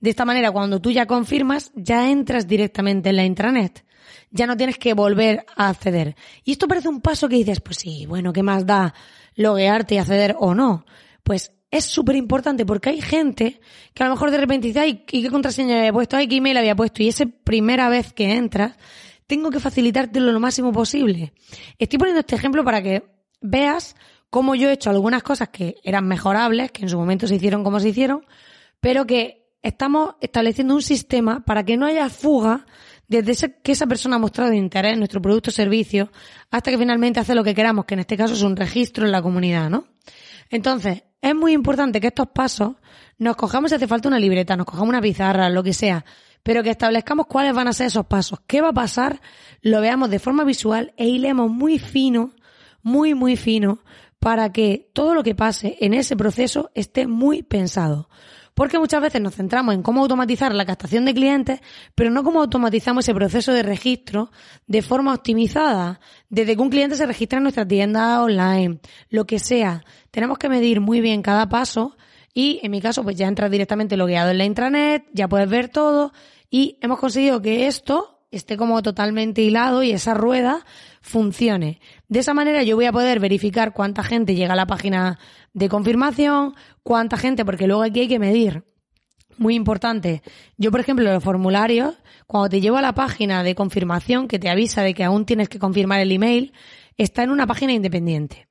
De 0.00 0.10
esta 0.10 0.24
manera, 0.24 0.50
cuando 0.50 0.80
tú 0.80 0.90
ya 0.90 1.06
confirmas, 1.06 1.70
ya 1.76 2.10
entras 2.10 2.48
directamente 2.48 3.10
en 3.10 3.16
la 3.16 3.24
intranet. 3.24 3.84
Ya 4.32 4.48
no 4.48 4.56
tienes 4.56 4.76
que 4.76 4.94
volver 4.94 5.46
a 5.56 5.68
acceder. 5.68 6.16
Y 6.42 6.52
esto 6.52 6.66
parece 6.66 6.88
un 6.88 7.00
paso 7.00 7.28
que 7.28 7.36
dices, 7.36 7.60
pues 7.60 7.76
sí, 7.76 8.06
bueno, 8.06 8.32
¿qué 8.32 8.42
más 8.42 8.66
da 8.66 8.92
loguearte 9.36 9.94
y 9.94 9.98
acceder 9.98 10.34
o 10.40 10.54
no? 10.54 10.84
Pues 11.22 11.52
es 11.70 11.84
súper 11.84 12.16
importante 12.16 12.66
porque 12.66 12.90
hay 12.90 13.00
gente 13.00 13.60
que 13.94 14.02
a 14.02 14.06
lo 14.06 14.14
mejor 14.14 14.32
de 14.32 14.38
repente 14.38 14.66
dice, 14.66 14.80
ay, 14.80 15.04
¿y 15.10 15.22
qué 15.22 15.30
contraseña 15.30 15.78
había 15.78 15.92
puesto? 15.92 16.16
Ay, 16.16 16.26
¿qué 16.26 16.36
email 16.36 16.56
había 16.56 16.74
puesto? 16.74 17.02
Y 17.02 17.08
esa 17.08 17.24
primera 17.26 17.88
vez 17.88 18.12
que 18.12 18.34
entras, 18.34 18.76
tengo 19.26 19.50
que 19.50 19.60
facilitártelo 19.60 20.32
lo 20.32 20.40
máximo 20.40 20.72
posible. 20.72 21.32
Estoy 21.78 21.98
poniendo 21.98 22.20
este 22.20 22.34
ejemplo 22.34 22.64
para 22.64 22.82
que 22.82 23.04
veas 23.40 23.94
cómo 24.32 24.54
yo 24.54 24.70
he 24.70 24.72
hecho 24.72 24.88
algunas 24.88 25.22
cosas 25.22 25.50
que 25.50 25.76
eran 25.84 26.08
mejorables, 26.08 26.72
que 26.72 26.84
en 26.84 26.88
su 26.88 26.96
momento 26.96 27.26
se 27.26 27.34
hicieron 27.34 27.62
como 27.62 27.80
se 27.80 27.90
hicieron, 27.90 28.24
pero 28.80 29.06
que 29.06 29.44
estamos 29.60 30.14
estableciendo 30.22 30.74
un 30.74 30.80
sistema 30.80 31.44
para 31.44 31.64
que 31.64 31.76
no 31.76 31.84
haya 31.84 32.08
fuga 32.08 32.64
desde 33.06 33.60
que 33.62 33.72
esa 33.72 33.86
persona 33.86 34.16
ha 34.16 34.18
mostrado 34.18 34.54
interés 34.54 34.94
en 34.94 35.00
nuestro 35.00 35.20
producto 35.20 35.50
o 35.50 35.52
servicio 35.52 36.10
hasta 36.50 36.70
que 36.70 36.78
finalmente 36.78 37.20
hace 37.20 37.34
lo 37.34 37.44
que 37.44 37.54
queramos, 37.54 37.84
que 37.84 37.92
en 37.92 38.00
este 38.00 38.16
caso 38.16 38.32
es 38.32 38.40
un 38.40 38.56
registro 38.56 39.04
en 39.04 39.12
la 39.12 39.20
comunidad, 39.20 39.68
¿no? 39.68 39.84
Entonces, 40.48 41.02
es 41.20 41.34
muy 41.34 41.52
importante 41.52 42.00
que 42.00 42.06
estos 42.06 42.28
pasos 42.28 42.76
nos 43.18 43.36
cojamos 43.36 43.70
si 43.70 43.74
hace 43.74 43.86
falta 43.86 44.08
una 44.08 44.18
libreta, 44.18 44.56
nos 44.56 44.64
cojamos 44.64 44.88
una 44.88 45.02
pizarra, 45.02 45.50
lo 45.50 45.62
que 45.62 45.74
sea, 45.74 46.06
pero 46.42 46.62
que 46.62 46.70
establezcamos 46.70 47.26
cuáles 47.26 47.52
van 47.52 47.68
a 47.68 47.74
ser 47.74 47.88
esos 47.88 48.06
pasos, 48.06 48.40
qué 48.46 48.62
va 48.62 48.70
a 48.70 48.72
pasar, 48.72 49.20
lo 49.60 49.82
veamos 49.82 50.08
de 50.08 50.18
forma 50.18 50.42
visual 50.42 50.94
e 50.96 51.06
hilemos 51.06 51.50
muy 51.50 51.78
fino, 51.78 52.32
muy, 52.82 53.12
muy 53.12 53.36
fino, 53.36 53.80
para 54.22 54.52
que 54.52 54.88
todo 54.92 55.16
lo 55.16 55.24
que 55.24 55.34
pase 55.34 55.76
en 55.80 55.94
ese 55.94 56.14
proceso 56.14 56.70
esté 56.76 57.08
muy 57.08 57.42
pensado. 57.42 58.08
Porque 58.54 58.78
muchas 58.78 59.02
veces 59.02 59.20
nos 59.20 59.34
centramos 59.34 59.74
en 59.74 59.82
cómo 59.82 60.00
automatizar 60.00 60.54
la 60.54 60.64
captación 60.64 61.04
de 61.04 61.12
clientes, 61.12 61.60
pero 61.96 62.08
no 62.08 62.22
cómo 62.22 62.40
automatizamos 62.40 63.04
ese 63.04 63.14
proceso 63.14 63.52
de 63.52 63.64
registro 63.64 64.30
de 64.68 64.80
forma 64.80 65.12
optimizada. 65.12 65.98
Desde 66.28 66.54
que 66.54 66.62
un 66.62 66.70
cliente 66.70 66.94
se 66.94 67.04
registra 67.04 67.38
en 67.38 67.42
nuestra 67.42 67.66
tienda 67.66 68.22
online, 68.22 68.78
lo 69.08 69.26
que 69.26 69.40
sea. 69.40 69.82
Tenemos 70.12 70.38
que 70.38 70.48
medir 70.48 70.80
muy 70.80 71.00
bien 71.00 71.20
cada 71.20 71.48
paso 71.48 71.96
y 72.32 72.60
en 72.62 72.70
mi 72.70 72.80
caso 72.80 73.02
pues 73.02 73.16
ya 73.16 73.26
entras 73.26 73.50
directamente 73.50 73.96
logueado 73.96 74.30
en 74.30 74.38
la 74.38 74.44
intranet, 74.44 75.04
ya 75.12 75.26
puedes 75.26 75.48
ver 75.48 75.68
todo 75.68 76.12
y 76.48 76.78
hemos 76.80 77.00
conseguido 77.00 77.42
que 77.42 77.66
esto 77.66 78.21
esté 78.32 78.56
como 78.56 78.82
totalmente 78.82 79.42
hilado 79.42 79.82
y 79.82 79.92
esa 79.92 80.14
rueda 80.14 80.64
funcione. 81.00 81.80
De 82.08 82.20
esa 82.20 82.34
manera 82.34 82.62
yo 82.62 82.74
voy 82.76 82.86
a 82.86 82.92
poder 82.92 83.20
verificar 83.20 83.72
cuánta 83.72 84.02
gente 84.02 84.34
llega 84.34 84.54
a 84.54 84.56
la 84.56 84.66
página 84.66 85.18
de 85.52 85.68
confirmación, 85.68 86.54
cuánta 86.82 87.16
gente, 87.16 87.44
porque 87.44 87.66
luego 87.66 87.82
aquí 87.82 88.00
hay 88.00 88.08
que 88.08 88.18
medir. 88.18 88.64
Muy 89.36 89.54
importante. 89.54 90.22
Yo, 90.56 90.70
por 90.70 90.80
ejemplo, 90.80 91.10
los 91.10 91.22
formularios, 91.22 91.94
cuando 92.26 92.48
te 92.48 92.60
llevo 92.60 92.78
a 92.78 92.82
la 92.82 92.94
página 92.94 93.42
de 93.42 93.54
confirmación 93.54 94.28
que 94.28 94.38
te 94.38 94.50
avisa 94.50 94.82
de 94.82 94.94
que 94.94 95.04
aún 95.04 95.26
tienes 95.26 95.48
que 95.48 95.58
confirmar 95.58 96.00
el 96.00 96.12
email, 96.12 96.52
está 96.96 97.22
en 97.22 97.30
una 97.30 97.46
página 97.46 97.72
independiente. 97.72 98.48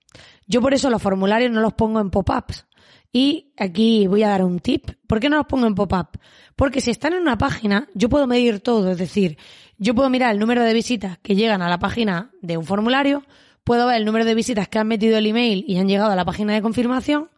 Yo 0.48 0.62
por 0.62 0.74
eso 0.74 0.90
los 0.90 1.02
formularios 1.02 1.52
no 1.52 1.62
los 1.62 1.74
pongo 1.74 2.00
en 2.00 2.10
pop-ups. 2.10 2.66
Y 3.12 3.54
aquí 3.58 4.08
voy 4.08 4.24
a 4.24 4.30
dar 4.30 4.44
un 4.44 4.60
tip. 4.60 4.92
¿Por 5.08 5.20
qué 5.20 5.30
no 5.30 5.38
los 5.38 5.46
pongo 5.46 5.68
en 5.68 5.76
pop-up? 5.76 6.20
Porque 6.56 6.80
si 6.80 6.92
están 6.92 7.14
en 7.14 7.22
una 7.22 7.38
página, 7.38 7.90
yo 7.94 8.08
puedo 8.08 8.28
medir 8.28 8.62
todo. 8.62 8.92
Es 8.92 8.98
decir, 8.98 9.38
yo 9.78 9.96
puedo 9.96 10.10
mirar 10.10 10.32
el 10.32 10.40
número 10.40 10.64
de 10.64 10.74
visitas 10.74 11.18
que 11.20 11.36
llegan 11.36 11.62
a 11.62 11.70
la 11.70 11.80
página 11.80 12.32
de 12.42 12.58
un 12.58 12.66
formulario, 12.66 13.24
puedo 13.64 13.88
ver 13.88 13.98
el 13.98 14.06
número 14.06 14.26
de 14.26 14.36
visitas 14.36 14.68
que 14.68 14.80
han 14.80 14.88
metido 14.88 15.18
el 15.18 15.28
email 15.28 15.66
y 15.68 15.78
han 15.78 15.88
llegado 15.88 16.12
a 16.12 16.16
la 16.16 16.26
página 16.26 16.54
de 16.54 16.62
confirmación 16.62 17.30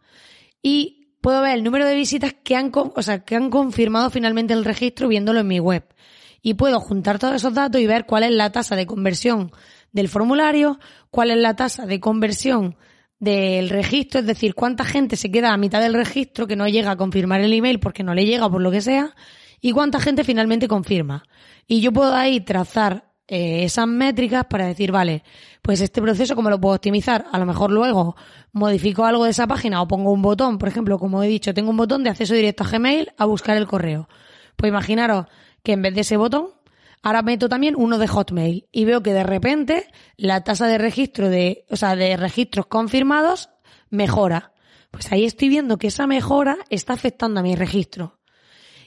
y 0.62 1.08
puedo 1.20 1.40
ver 1.42 1.54
el 1.54 1.64
número 1.64 1.86
de 1.86 1.94
visitas 1.94 2.34
que 2.44 2.56
han, 2.56 2.70
o 2.74 3.02
sea, 3.02 3.20
que 3.20 3.36
han 3.36 3.50
confirmado 3.50 4.10
finalmente 4.10 4.52
el 4.52 4.64
registro 4.64 5.08
viéndolo 5.08 5.40
en 5.40 5.48
mi 5.48 5.58
web. 5.58 5.84
Y 6.42 6.54
puedo 6.54 6.80
juntar 6.80 7.18
todos 7.18 7.36
esos 7.36 7.54
datos 7.54 7.80
y 7.80 7.86
ver 7.86 8.04
cuál 8.04 8.24
es 8.24 8.30
la 8.30 8.52
tasa 8.52 8.76
de 8.76 8.86
conversión 8.86 9.50
del 9.92 10.08
formulario, 10.08 10.78
cuál 11.10 11.30
es 11.30 11.38
la 11.38 11.56
tasa 11.56 11.86
de 11.86 11.98
conversión 11.98 12.76
del 13.24 13.70
registro, 13.70 14.20
es 14.20 14.26
decir, 14.26 14.54
cuánta 14.54 14.84
gente 14.84 15.16
se 15.16 15.30
queda 15.30 15.52
a 15.52 15.56
mitad 15.56 15.80
del 15.80 15.94
registro 15.94 16.46
que 16.46 16.56
no 16.56 16.68
llega 16.68 16.92
a 16.92 16.96
confirmar 16.96 17.40
el 17.40 17.52
email 17.52 17.80
porque 17.80 18.02
no 18.02 18.14
le 18.14 18.26
llega 18.26 18.46
o 18.46 18.50
por 18.50 18.60
lo 18.60 18.70
que 18.70 18.80
sea, 18.80 19.14
y 19.60 19.72
cuánta 19.72 19.98
gente 19.98 20.24
finalmente 20.24 20.68
confirma. 20.68 21.24
Y 21.66 21.80
yo 21.80 21.92
puedo 21.92 22.14
ahí 22.14 22.40
trazar 22.40 23.10
eh, 23.26 23.64
esas 23.64 23.86
métricas 23.88 24.44
para 24.44 24.66
decir, 24.66 24.92
vale, 24.92 25.22
pues 25.62 25.80
este 25.80 26.02
proceso, 26.02 26.36
¿cómo 26.36 26.50
lo 26.50 26.60
puedo 26.60 26.74
optimizar? 26.74 27.24
A 27.32 27.38
lo 27.38 27.46
mejor 27.46 27.70
luego 27.70 28.16
modifico 28.52 29.06
algo 29.06 29.24
de 29.24 29.30
esa 29.30 29.46
página 29.46 29.80
o 29.80 29.88
pongo 29.88 30.12
un 30.12 30.20
botón, 30.20 30.58
por 30.58 30.68
ejemplo, 30.68 30.98
como 30.98 31.22
he 31.22 31.28
dicho, 31.28 31.54
tengo 31.54 31.70
un 31.70 31.78
botón 31.78 32.04
de 32.04 32.10
acceso 32.10 32.34
directo 32.34 32.64
a 32.64 32.68
Gmail 32.68 33.12
a 33.16 33.24
buscar 33.24 33.56
el 33.56 33.66
correo. 33.66 34.08
Pues 34.56 34.68
imaginaros 34.68 35.26
que 35.62 35.72
en 35.72 35.80
vez 35.80 35.94
de 35.94 36.02
ese 36.02 36.18
botón, 36.18 36.48
ahora 37.04 37.22
meto 37.22 37.50
también 37.50 37.74
uno 37.76 37.98
de 37.98 38.08
Hotmail 38.08 38.66
y 38.72 38.86
veo 38.86 39.02
que 39.02 39.12
de 39.12 39.22
repente 39.22 39.86
la 40.16 40.42
tasa 40.42 40.66
de 40.66 40.78
registro 40.78 41.28
de, 41.28 41.66
o 41.70 41.76
sea, 41.76 41.96
de 41.96 42.16
registros 42.16 42.66
confirmados 42.66 43.50
mejora. 43.90 44.54
Pues 44.90 45.12
ahí 45.12 45.24
estoy 45.24 45.50
viendo 45.50 45.76
que 45.76 45.88
esa 45.88 46.06
mejora 46.06 46.56
está 46.70 46.94
afectando 46.94 47.40
a 47.40 47.42
mi 47.42 47.56
registro. 47.56 48.20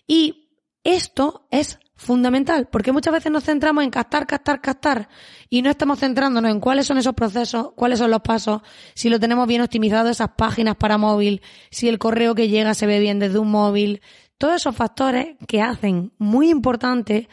Y 0.07 0.49
esto 0.83 1.47
es 1.51 1.77
fundamental, 1.95 2.67
porque 2.71 2.91
muchas 2.91 3.13
veces 3.13 3.31
nos 3.31 3.43
centramos 3.43 3.83
en 3.83 3.91
captar, 3.91 4.25
captar, 4.25 4.61
captar 4.61 5.09
y 5.49 5.61
no 5.61 5.69
estamos 5.69 5.99
centrándonos 5.99 6.49
en 6.49 6.59
cuáles 6.59 6.87
son 6.87 6.97
esos 6.97 7.13
procesos, 7.13 7.69
cuáles 7.75 7.99
son 7.99 8.09
los 8.09 8.21
pasos, 8.21 8.61
si 8.95 9.09
lo 9.09 9.19
tenemos 9.19 9.47
bien 9.47 9.61
optimizado, 9.61 10.09
esas 10.09 10.29
páginas 10.37 10.75
para 10.75 10.97
móvil, 10.97 11.41
si 11.69 11.87
el 11.87 11.99
correo 11.99 12.33
que 12.33 12.49
llega 12.49 12.73
se 12.73 12.87
ve 12.87 12.99
bien 12.99 13.19
desde 13.19 13.37
un 13.37 13.51
móvil, 13.51 14.01
todos 14.37 14.55
esos 14.55 14.75
factores 14.75 15.35
que 15.47 15.61
hacen 15.61 16.13
muy 16.17 16.49
importante 16.49 17.27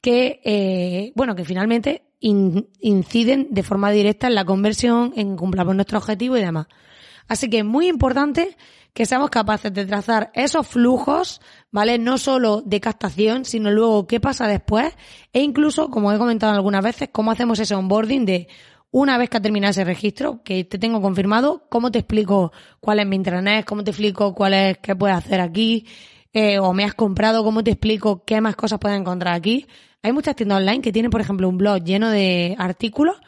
que, 0.00 0.40
eh, 0.44 1.12
bueno, 1.14 1.34
que 1.34 1.44
finalmente 1.44 2.02
inciden 2.20 3.48
de 3.50 3.62
forma 3.62 3.90
directa 3.90 4.26
en 4.26 4.34
la 4.34 4.44
conversión, 4.44 5.12
en 5.16 5.36
cumplamos 5.36 5.74
nuestro 5.74 5.98
objetivo 5.98 6.36
y 6.36 6.40
demás. 6.40 6.66
Así 7.28 7.48
que 7.48 7.58
es 7.58 7.64
muy 7.64 7.86
importante 7.88 8.56
que 8.92 9.06
seamos 9.06 9.30
capaces 9.30 9.72
de 9.72 9.86
trazar 9.86 10.30
esos 10.34 10.66
flujos, 10.66 11.40
¿vale? 11.70 11.98
No 11.98 12.18
solo 12.18 12.60
de 12.60 12.80
captación, 12.80 13.44
sino 13.44 13.70
luego 13.70 14.06
qué 14.06 14.20
pasa 14.20 14.48
después 14.48 14.92
e 15.32 15.40
incluso, 15.40 15.90
como 15.90 16.12
he 16.12 16.18
comentado 16.18 16.52
algunas 16.52 16.82
veces, 16.82 17.08
cómo 17.12 17.30
hacemos 17.30 17.58
ese 17.60 17.74
onboarding 17.74 18.24
de 18.26 18.48
una 18.90 19.16
vez 19.16 19.30
que 19.30 19.36
ha 19.36 19.42
terminado 19.42 19.70
ese 19.70 19.84
registro, 19.84 20.42
que 20.42 20.64
te 20.64 20.78
tengo 20.78 21.00
confirmado, 21.00 21.66
cómo 21.68 21.92
te 21.92 22.00
explico 22.00 22.52
cuál 22.80 22.98
es 22.98 23.06
mi 23.06 23.16
intranet, 23.16 23.64
cómo 23.64 23.84
te 23.84 23.92
explico 23.92 24.34
cuál 24.34 24.54
es, 24.54 24.78
qué 24.78 24.96
puedes 24.96 25.16
hacer 25.16 25.40
aquí, 25.40 25.86
eh, 26.32 26.58
o 26.58 26.72
me 26.72 26.84
has 26.84 26.94
comprado, 26.94 27.44
cómo 27.44 27.62
te 27.62 27.70
explico 27.70 28.24
qué 28.24 28.40
más 28.40 28.56
cosas 28.56 28.80
puedes 28.80 28.98
encontrar 28.98 29.34
aquí. 29.34 29.66
Hay 30.02 30.12
muchas 30.12 30.36
tiendas 30.36 30.58
online 30.58 30.80
que 30.80 30.92
tienen, 30.92 31.10
por 31.10 31.20
ejemplo, 31.20 31.48
un 31.48 31.58
blog 31.58 31.84
lleno 31.84 32.10
de 32.10 32.54
artículos 32.58 33.20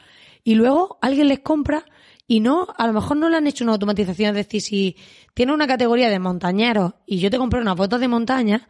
y 0.43 0.55
luego 0.55 0.99
alguien 1.03 1.29
les 1.29 1.41
compra 1.41 1.85
y 2.27 2.41
no, 2.41 2.67
a 2.77 2.87
lo 2.87 2.93
mejor 2.93 3.17
no 3.17 3.29
le 3.29 3.37
han 3.37 3.47
hecho 3.47 3.65
una 3.65 3.75
automatización, 3.75 4.31
es 4.31 4.47
decir, 4.47 4.63
si 4.63 4.97
tiene 5.35 5.53
una 5.53 5.67
categoría 5.67 6.09
de 6.09 6.19
montañeros 6.19 6.95
y 7.05 7.19
yo 7.19 7.31
te 7.31 7.39
compré 7.39 7.61
unas 7.61 7.77
fotos 7.77 8.01
de 8.01 8.09
montaña, 8.09 8.69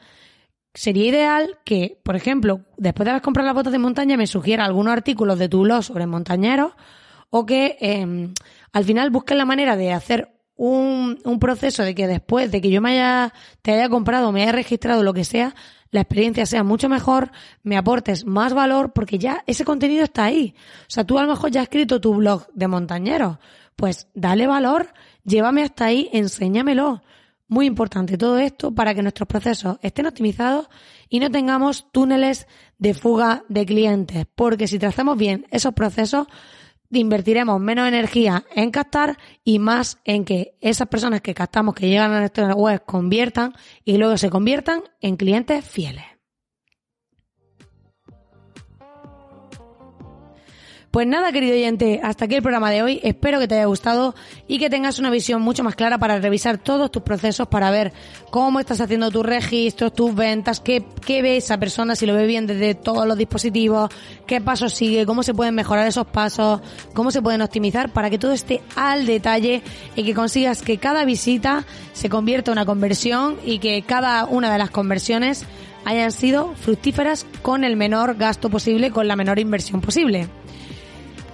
sería 0.75 1.07
ideal 1.07 1.59
que, 1.65 2.01
por 2.03 2.17
ejemplo, 2.17 2.63
después 2.77 3.05
de 3.05 3.11
haber 3.11 3.23
comprado 3.23 3.47
las 3.47 3.55
fotos 3.55 3.73
de 3.73 3.79
montaña, 3.79 4.17
me 4.17 4.27
sugiera 4.27 4.65
algunos 4.65 4.93
artículos 4.93 5.39
de 5.39 5.49
tu 5.49 5.63
blog 5.63 5.85
sobre 5.85 6.07
montañeros 6.07 6.73
o 7.31 7.47
que 7.47 7.77
em, 7.81 8.35
al 8.73 8.85
final 8.85 9.11
busques 9.11 9.37
la 9.37 9.45
manera 9.45 9.77
de 9.77 9.93
hacer 9.93 10.33
un, 10.57 11.19
un, 11.25 11.39
proceso 11.39 11.83
de 11.83 11.95
que 11.95 12.07
después 12.07 12.51
de 12.51 12.61
que 12.61 12.71
yo 12.71 12.81
me 12.81 12.93
haya, 12.93 13.33
te 13.63 13.73
haya 13.73 13.89
comprado, 13.89 14.33
me 14.33 14.43
haya 14.43 14.53
registrado, 14.53 15.03
lo 15.03 15.15
que 15.15 15.25
sea, 15.25 15.55
la 15.93 16.01
experiencia 16.01 16.47
sea 16.47 16.65
mucho 16.65 16.89
mejor, 16.89 17.31
me 17.63 17.77
aportes 17.77 18.25
más 18.25 18.55
valor, 18.55 18.93
porque 18.93 19.19
ya 19.19 19.45
ese 19.47 19.65
contenido 19.65 20.05
está 20.05 20.25
ahí. 20.25 20.55
O 20.83 20.91
sea, 20.91 21.05
tú 21.05 21.19
a 21.19 21.23
lo 21.23 21.29
mejor 21.29 21.51
ya 21.51 21.61
has 21.61 21.67
escrito 21.67 22.01
tu 22.01 22.15
blog 22.15 22.47
de 22.55 22.67
montañero. 22.67 23.39
Pues 23.77 24.09
dale 24.15 24.47
valor, 24.47 24.89
llévame 25.25 25.63
hasta 25.63 25.85
ahí, 25.85 26.09
enséñamelo. 26.13 27.03
Muy 27.47 27.67
importante 27.67 28.17
todo 28.17 28.39
esto 28.39 28.75
para 28.75 28.95
que 28.95 29.03
nuestros 29.03 29.27
procesos 29.27 29.77
estén 29.83 30.07
optimizados 30.07 30.69
y 31.11 31.21
no 31.21 31.31
tengamos 31.31 31.93
túneles 31.93 32.47
de 32.79 32.95
fuga 32.95 33.45
de 33.51 33.67
clientes. 33.67 34.25
Porque 34.35 34.67
si 34.67 34.79
trazamos 34.79 35.19
bien 35.19 35.47
esos 35.51 35.75
procesos, 35.75 36.27
invertiremos 37.01 37.61
menos 37.61 37.89
energía 37.89 38.45
en 38.55 38.71
captar 38.71 39.19
y 39.45 39.59
más 39.59 39.99
en 40.05 40.25
que 40.25 40.55
esas 40.61 40.89
personas 40.89 41.21
que 41.21 41.35
captamos 41.35 41.75
que 41.75 41.89
llegan 41.89 42.13
a 42.13 42.21
nuestra 42.21 42.55
web 42.55 42.83
conviertan 42.85 43.55
y 43.85 43.97
luego 43.97 44.17
se 44.17 44.31
conviertan 44.31 44.83
en 45.01 45.17
clientes 45.17 45.65
fieles. 45.65 46.12
Pues 50.93 51.07
nada, 51.07 51.33
querido 51.33 51.55
oyente, 51.55 52.01
hasta 52.03 52.27
aquí 52.27 52.35
el 52.35 52.43
programa 52.43 52.71
de 52.71 52.83
hoy. 52.83 53.01
Espero 53.03 53.39
que 53.39 53.49
te 53.49 53.55
haya 53.55 53.65
gustado 53.65 54.15
y 54.47 54.59
que 54.59 54.69
tengas 54.69 54.99
una 54.99 55.09
visión 55.09 55.41
mucho 55.41 55.65
más 55.65 55.75
clara 55.75 55.97
para 55.97 56.19
revisar 56.19 56.59
todos 56.59 56.91
tus 56.91 57.03
procesos, 57.03 57.49
para 57.49 57.71
ver 57.71 57.95
cómo 58.29 58.61
estás 58.61 58.79
haciendo 58.79 59.11
tus 59.11 59.25
registros, 59.25 59.95
tus 59.95 60.15
ventas, 60.15 60.61
qué, 60.61 60.85
qué 61.07 61.23
ve 61.23 61.39
esa 61.39 61.57
persona, 61.57 61.97
si 61.97 62.05
lo 62.05 62.15
ve 62.15 62.27
bien 62.27 62.47
desde 62.47 62.75
todos 62.75 63.07
los 63.07 63.17
dispositivos, 63.17 63.89
qué 64.27 64.43
pasos 64.43 64.75
sigue, 64.75 65.07
cómo 65.07 65.23
se 65.23 65.33
pueden 65.33 65.55
mejorar 65.55 65.87
esos 65.87 66.07
pasos, 66.09 66.61
cómo 66.93 67.11
se 67.11 67.23
pueden 67.23 67.41
optimizar 67.41 67.91
para 67.91 68.11
que 68.11 68.19
todo 68.19 68.33
esté 68.33 68.61
al 68.77 69.07
detalle 69.07 69.63
y 69.97 70.05
que 70.05 70.13
consigas 70.13 70.61
que 70.61 70.77
cada 70.77 71.07
visita 71.07 71.65
se 71.95 72.11
convierta 72.11 72.51
en 72.51 72.59
una 72.59 72.67
conversión 72.67 73.39
y 73.47 73.61
que 73.61 73.81
cada 73.81 74.27
una 74.27 74.53
de 74.53 74.59
las 74.59 74.69
conversiones 74.69 75.47
hayan 75.87 76.13
sido 76.13 76.55
fructíferas 76.55 77.25
con 77.41 77.65
el 77.65 77.77
menor 77.77 78.17
gasto 78.17 78.51
posible, 78.51 78.91
con 78.91 79.09
la 79.09 79.17
menor 79.17 79.39
inversión 79.39 79.81
posible. 79.81 80.29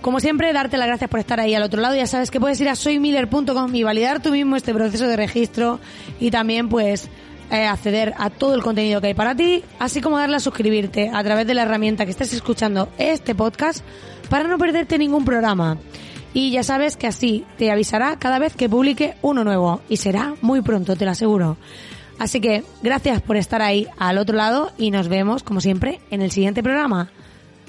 Como 0.00 0.20
siempre, 0.20 0.52
darte 0.52 0.76
las 0.76 0.86
gracias 0.86 1.10
por 1.10 1.20
estar 1.20 1.40
ahí 1.40 1.54
al 1.54 1.62
otro 1.62 1.80
lado. 1.80 1.94
Ya 1.94 2.06
sabes 2.06 2.30
que 2.30 2.40
puedes 2.40 2.60
ir 2.60 2.68
a 2.68 2.76
soymiller.com 2.76 3.74
y 3.74 3.82
validar 3.82 4.22
tú 4.22 4.30
mismo 4.30 4.56
este 4.56 4.72
proceso 4.72 5.06
de 5.06 5.16
registro 5.16 5.80
y 6.20 6.30
también 6.30 6.68
pues 6.68 7.08
eh, 7.50 7.64
acceder 7.64 8.14
a 8.18 8.30
todo 8.30 8.54
el 8.54 8.62
contenido 8.62 9.00
que 9.00 9.08
hay 9.08 9.14
para 9.14 9.34
ti, 9.34 9.64
así 9.78 10.00
como 10.00 10.18
darle 10.18 10.36
a 10.36 10.40
suscribirte 10.40 11.10
a 11.12 11.24
través 11.24 11.46
de 11.46 11.54
la 11.54 11.62
herramienta 11.62 12.04
que 12.04 12.10
estés 12.10 12.32
escuchando 12.34 12.90
este 12.98 13.34
podcast 13.34 13.82
para 14.28 14.44
no 14.44 14.58
perderte 14.58 14.98
ningún 14.98 15.24
programa. 15.24 15.78
Y 16.34 16.50
ya 16.50 16.62
sabes 16.62 16.96
que 16.96 17.06
así 17.06 17.46
te 17.56 17.70
avisará 17.70 18.18
cada 18.18 18.38
vez 18.38 18.54
que 18.54 18.68
publique 18.68 19.14
uno 19.22 19.44
nuevo 19.44 19.80
y 19.88 19.96
será 19.96 20.34
muy 20.42 20.60
pronto, 20.60 20.94
te 20.94 21.06
lo 21.06 21.12
aseguro. 21.12 21.56
Así 22.18 22.40
que 22.40 22.64
gracias 22.82 23.22
por 23.22 23.36
estar 23.36 23.62
ahí 23.62 23.86
al 23.98 24.18
otro 24.18 24.36
lado 24.36 24.72
y 24.76 24.90
nos 24.90 25.08
vemos 25.08 25.42
como 25.42 25.60
siempre 25.60 26.00
en 26.10 26.20
el 26.20 26.30
siguiente 26.30 26.62
programa. 26.62 27.10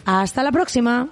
Hasta 0.05 0.43
la 0.43 0.51
próxima. 0.51 1.07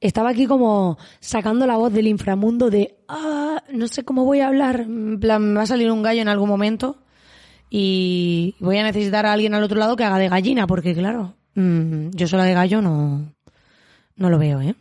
Estaba 0.00 0.30
aquí 0.30 0.46
como 0.46 0.98
sacando 1.20 1.66
la 1.66 1.76
voz 1.76 1.92
del 1.92 2.06
inframundo 2.06 2.70
de, 2.70 2.98
ah, 3.08 3.62
no 3.70 3.86
sé 3.86 4.04
cómo 4.04 4.24
voy 4.24 4.40
a 4.40 4.48
hablar, 4.48 4.80
en 4.80 5.20
plan, 5.20 5.42
me 5.42 5.56
va 5.56 5.62
a 5.62 5.66
salir 5.66 5.90
un 5.90 6.02
gallo 6.02 6.22
en 6.22 6.28
algún 6.28 6.48
momento 6.48 7.02
y 7.68 8.56
voy 8.60 8.78
a 8.78 8.82
necesitar 8.82 9.26
a 9.26 9.32
alguien 9.32 9.54
al 9.54 9.62
otro 9.62 9.78
lado 9.78 9.96
que 9.96 10.04
haga 10.04 10.18
de 10.18 10.28
gallina, 10.28 10.66
porque 10.66 10.94
claro, 10.94 11.36
mm, 11.54 12.10
yo 12.10 12.26
sola 12.26 12.44
de 12.44 12.54
gallo 12.54 12.80
no, 12.82 13.34
no 14.16 14.30
lo 14.30 14.38
veo, 14.38 14.60
¿eh? 14.60 14.74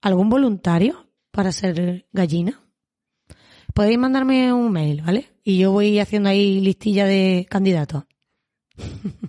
¿Algún 0.00 0.28
voluntario 0.28 1.06
para 1.30 1.52
ser 1.52 2.06
gallina? 2.12 2.60
Podéis 3.74 3.98
mandarme 3.98 4.52
un 4.52 4.72
mail, 4.72 5.02
¿vale? 5.02 5.28
Y 5.44 5.58
yo 5.58 5.72
voy 5.72 5.98
haciendo 5.98 6.28
ahí 6.28 6.60
listilla 6.60 7.04
de 7.04 7.46
candidatos. 7.48 8.04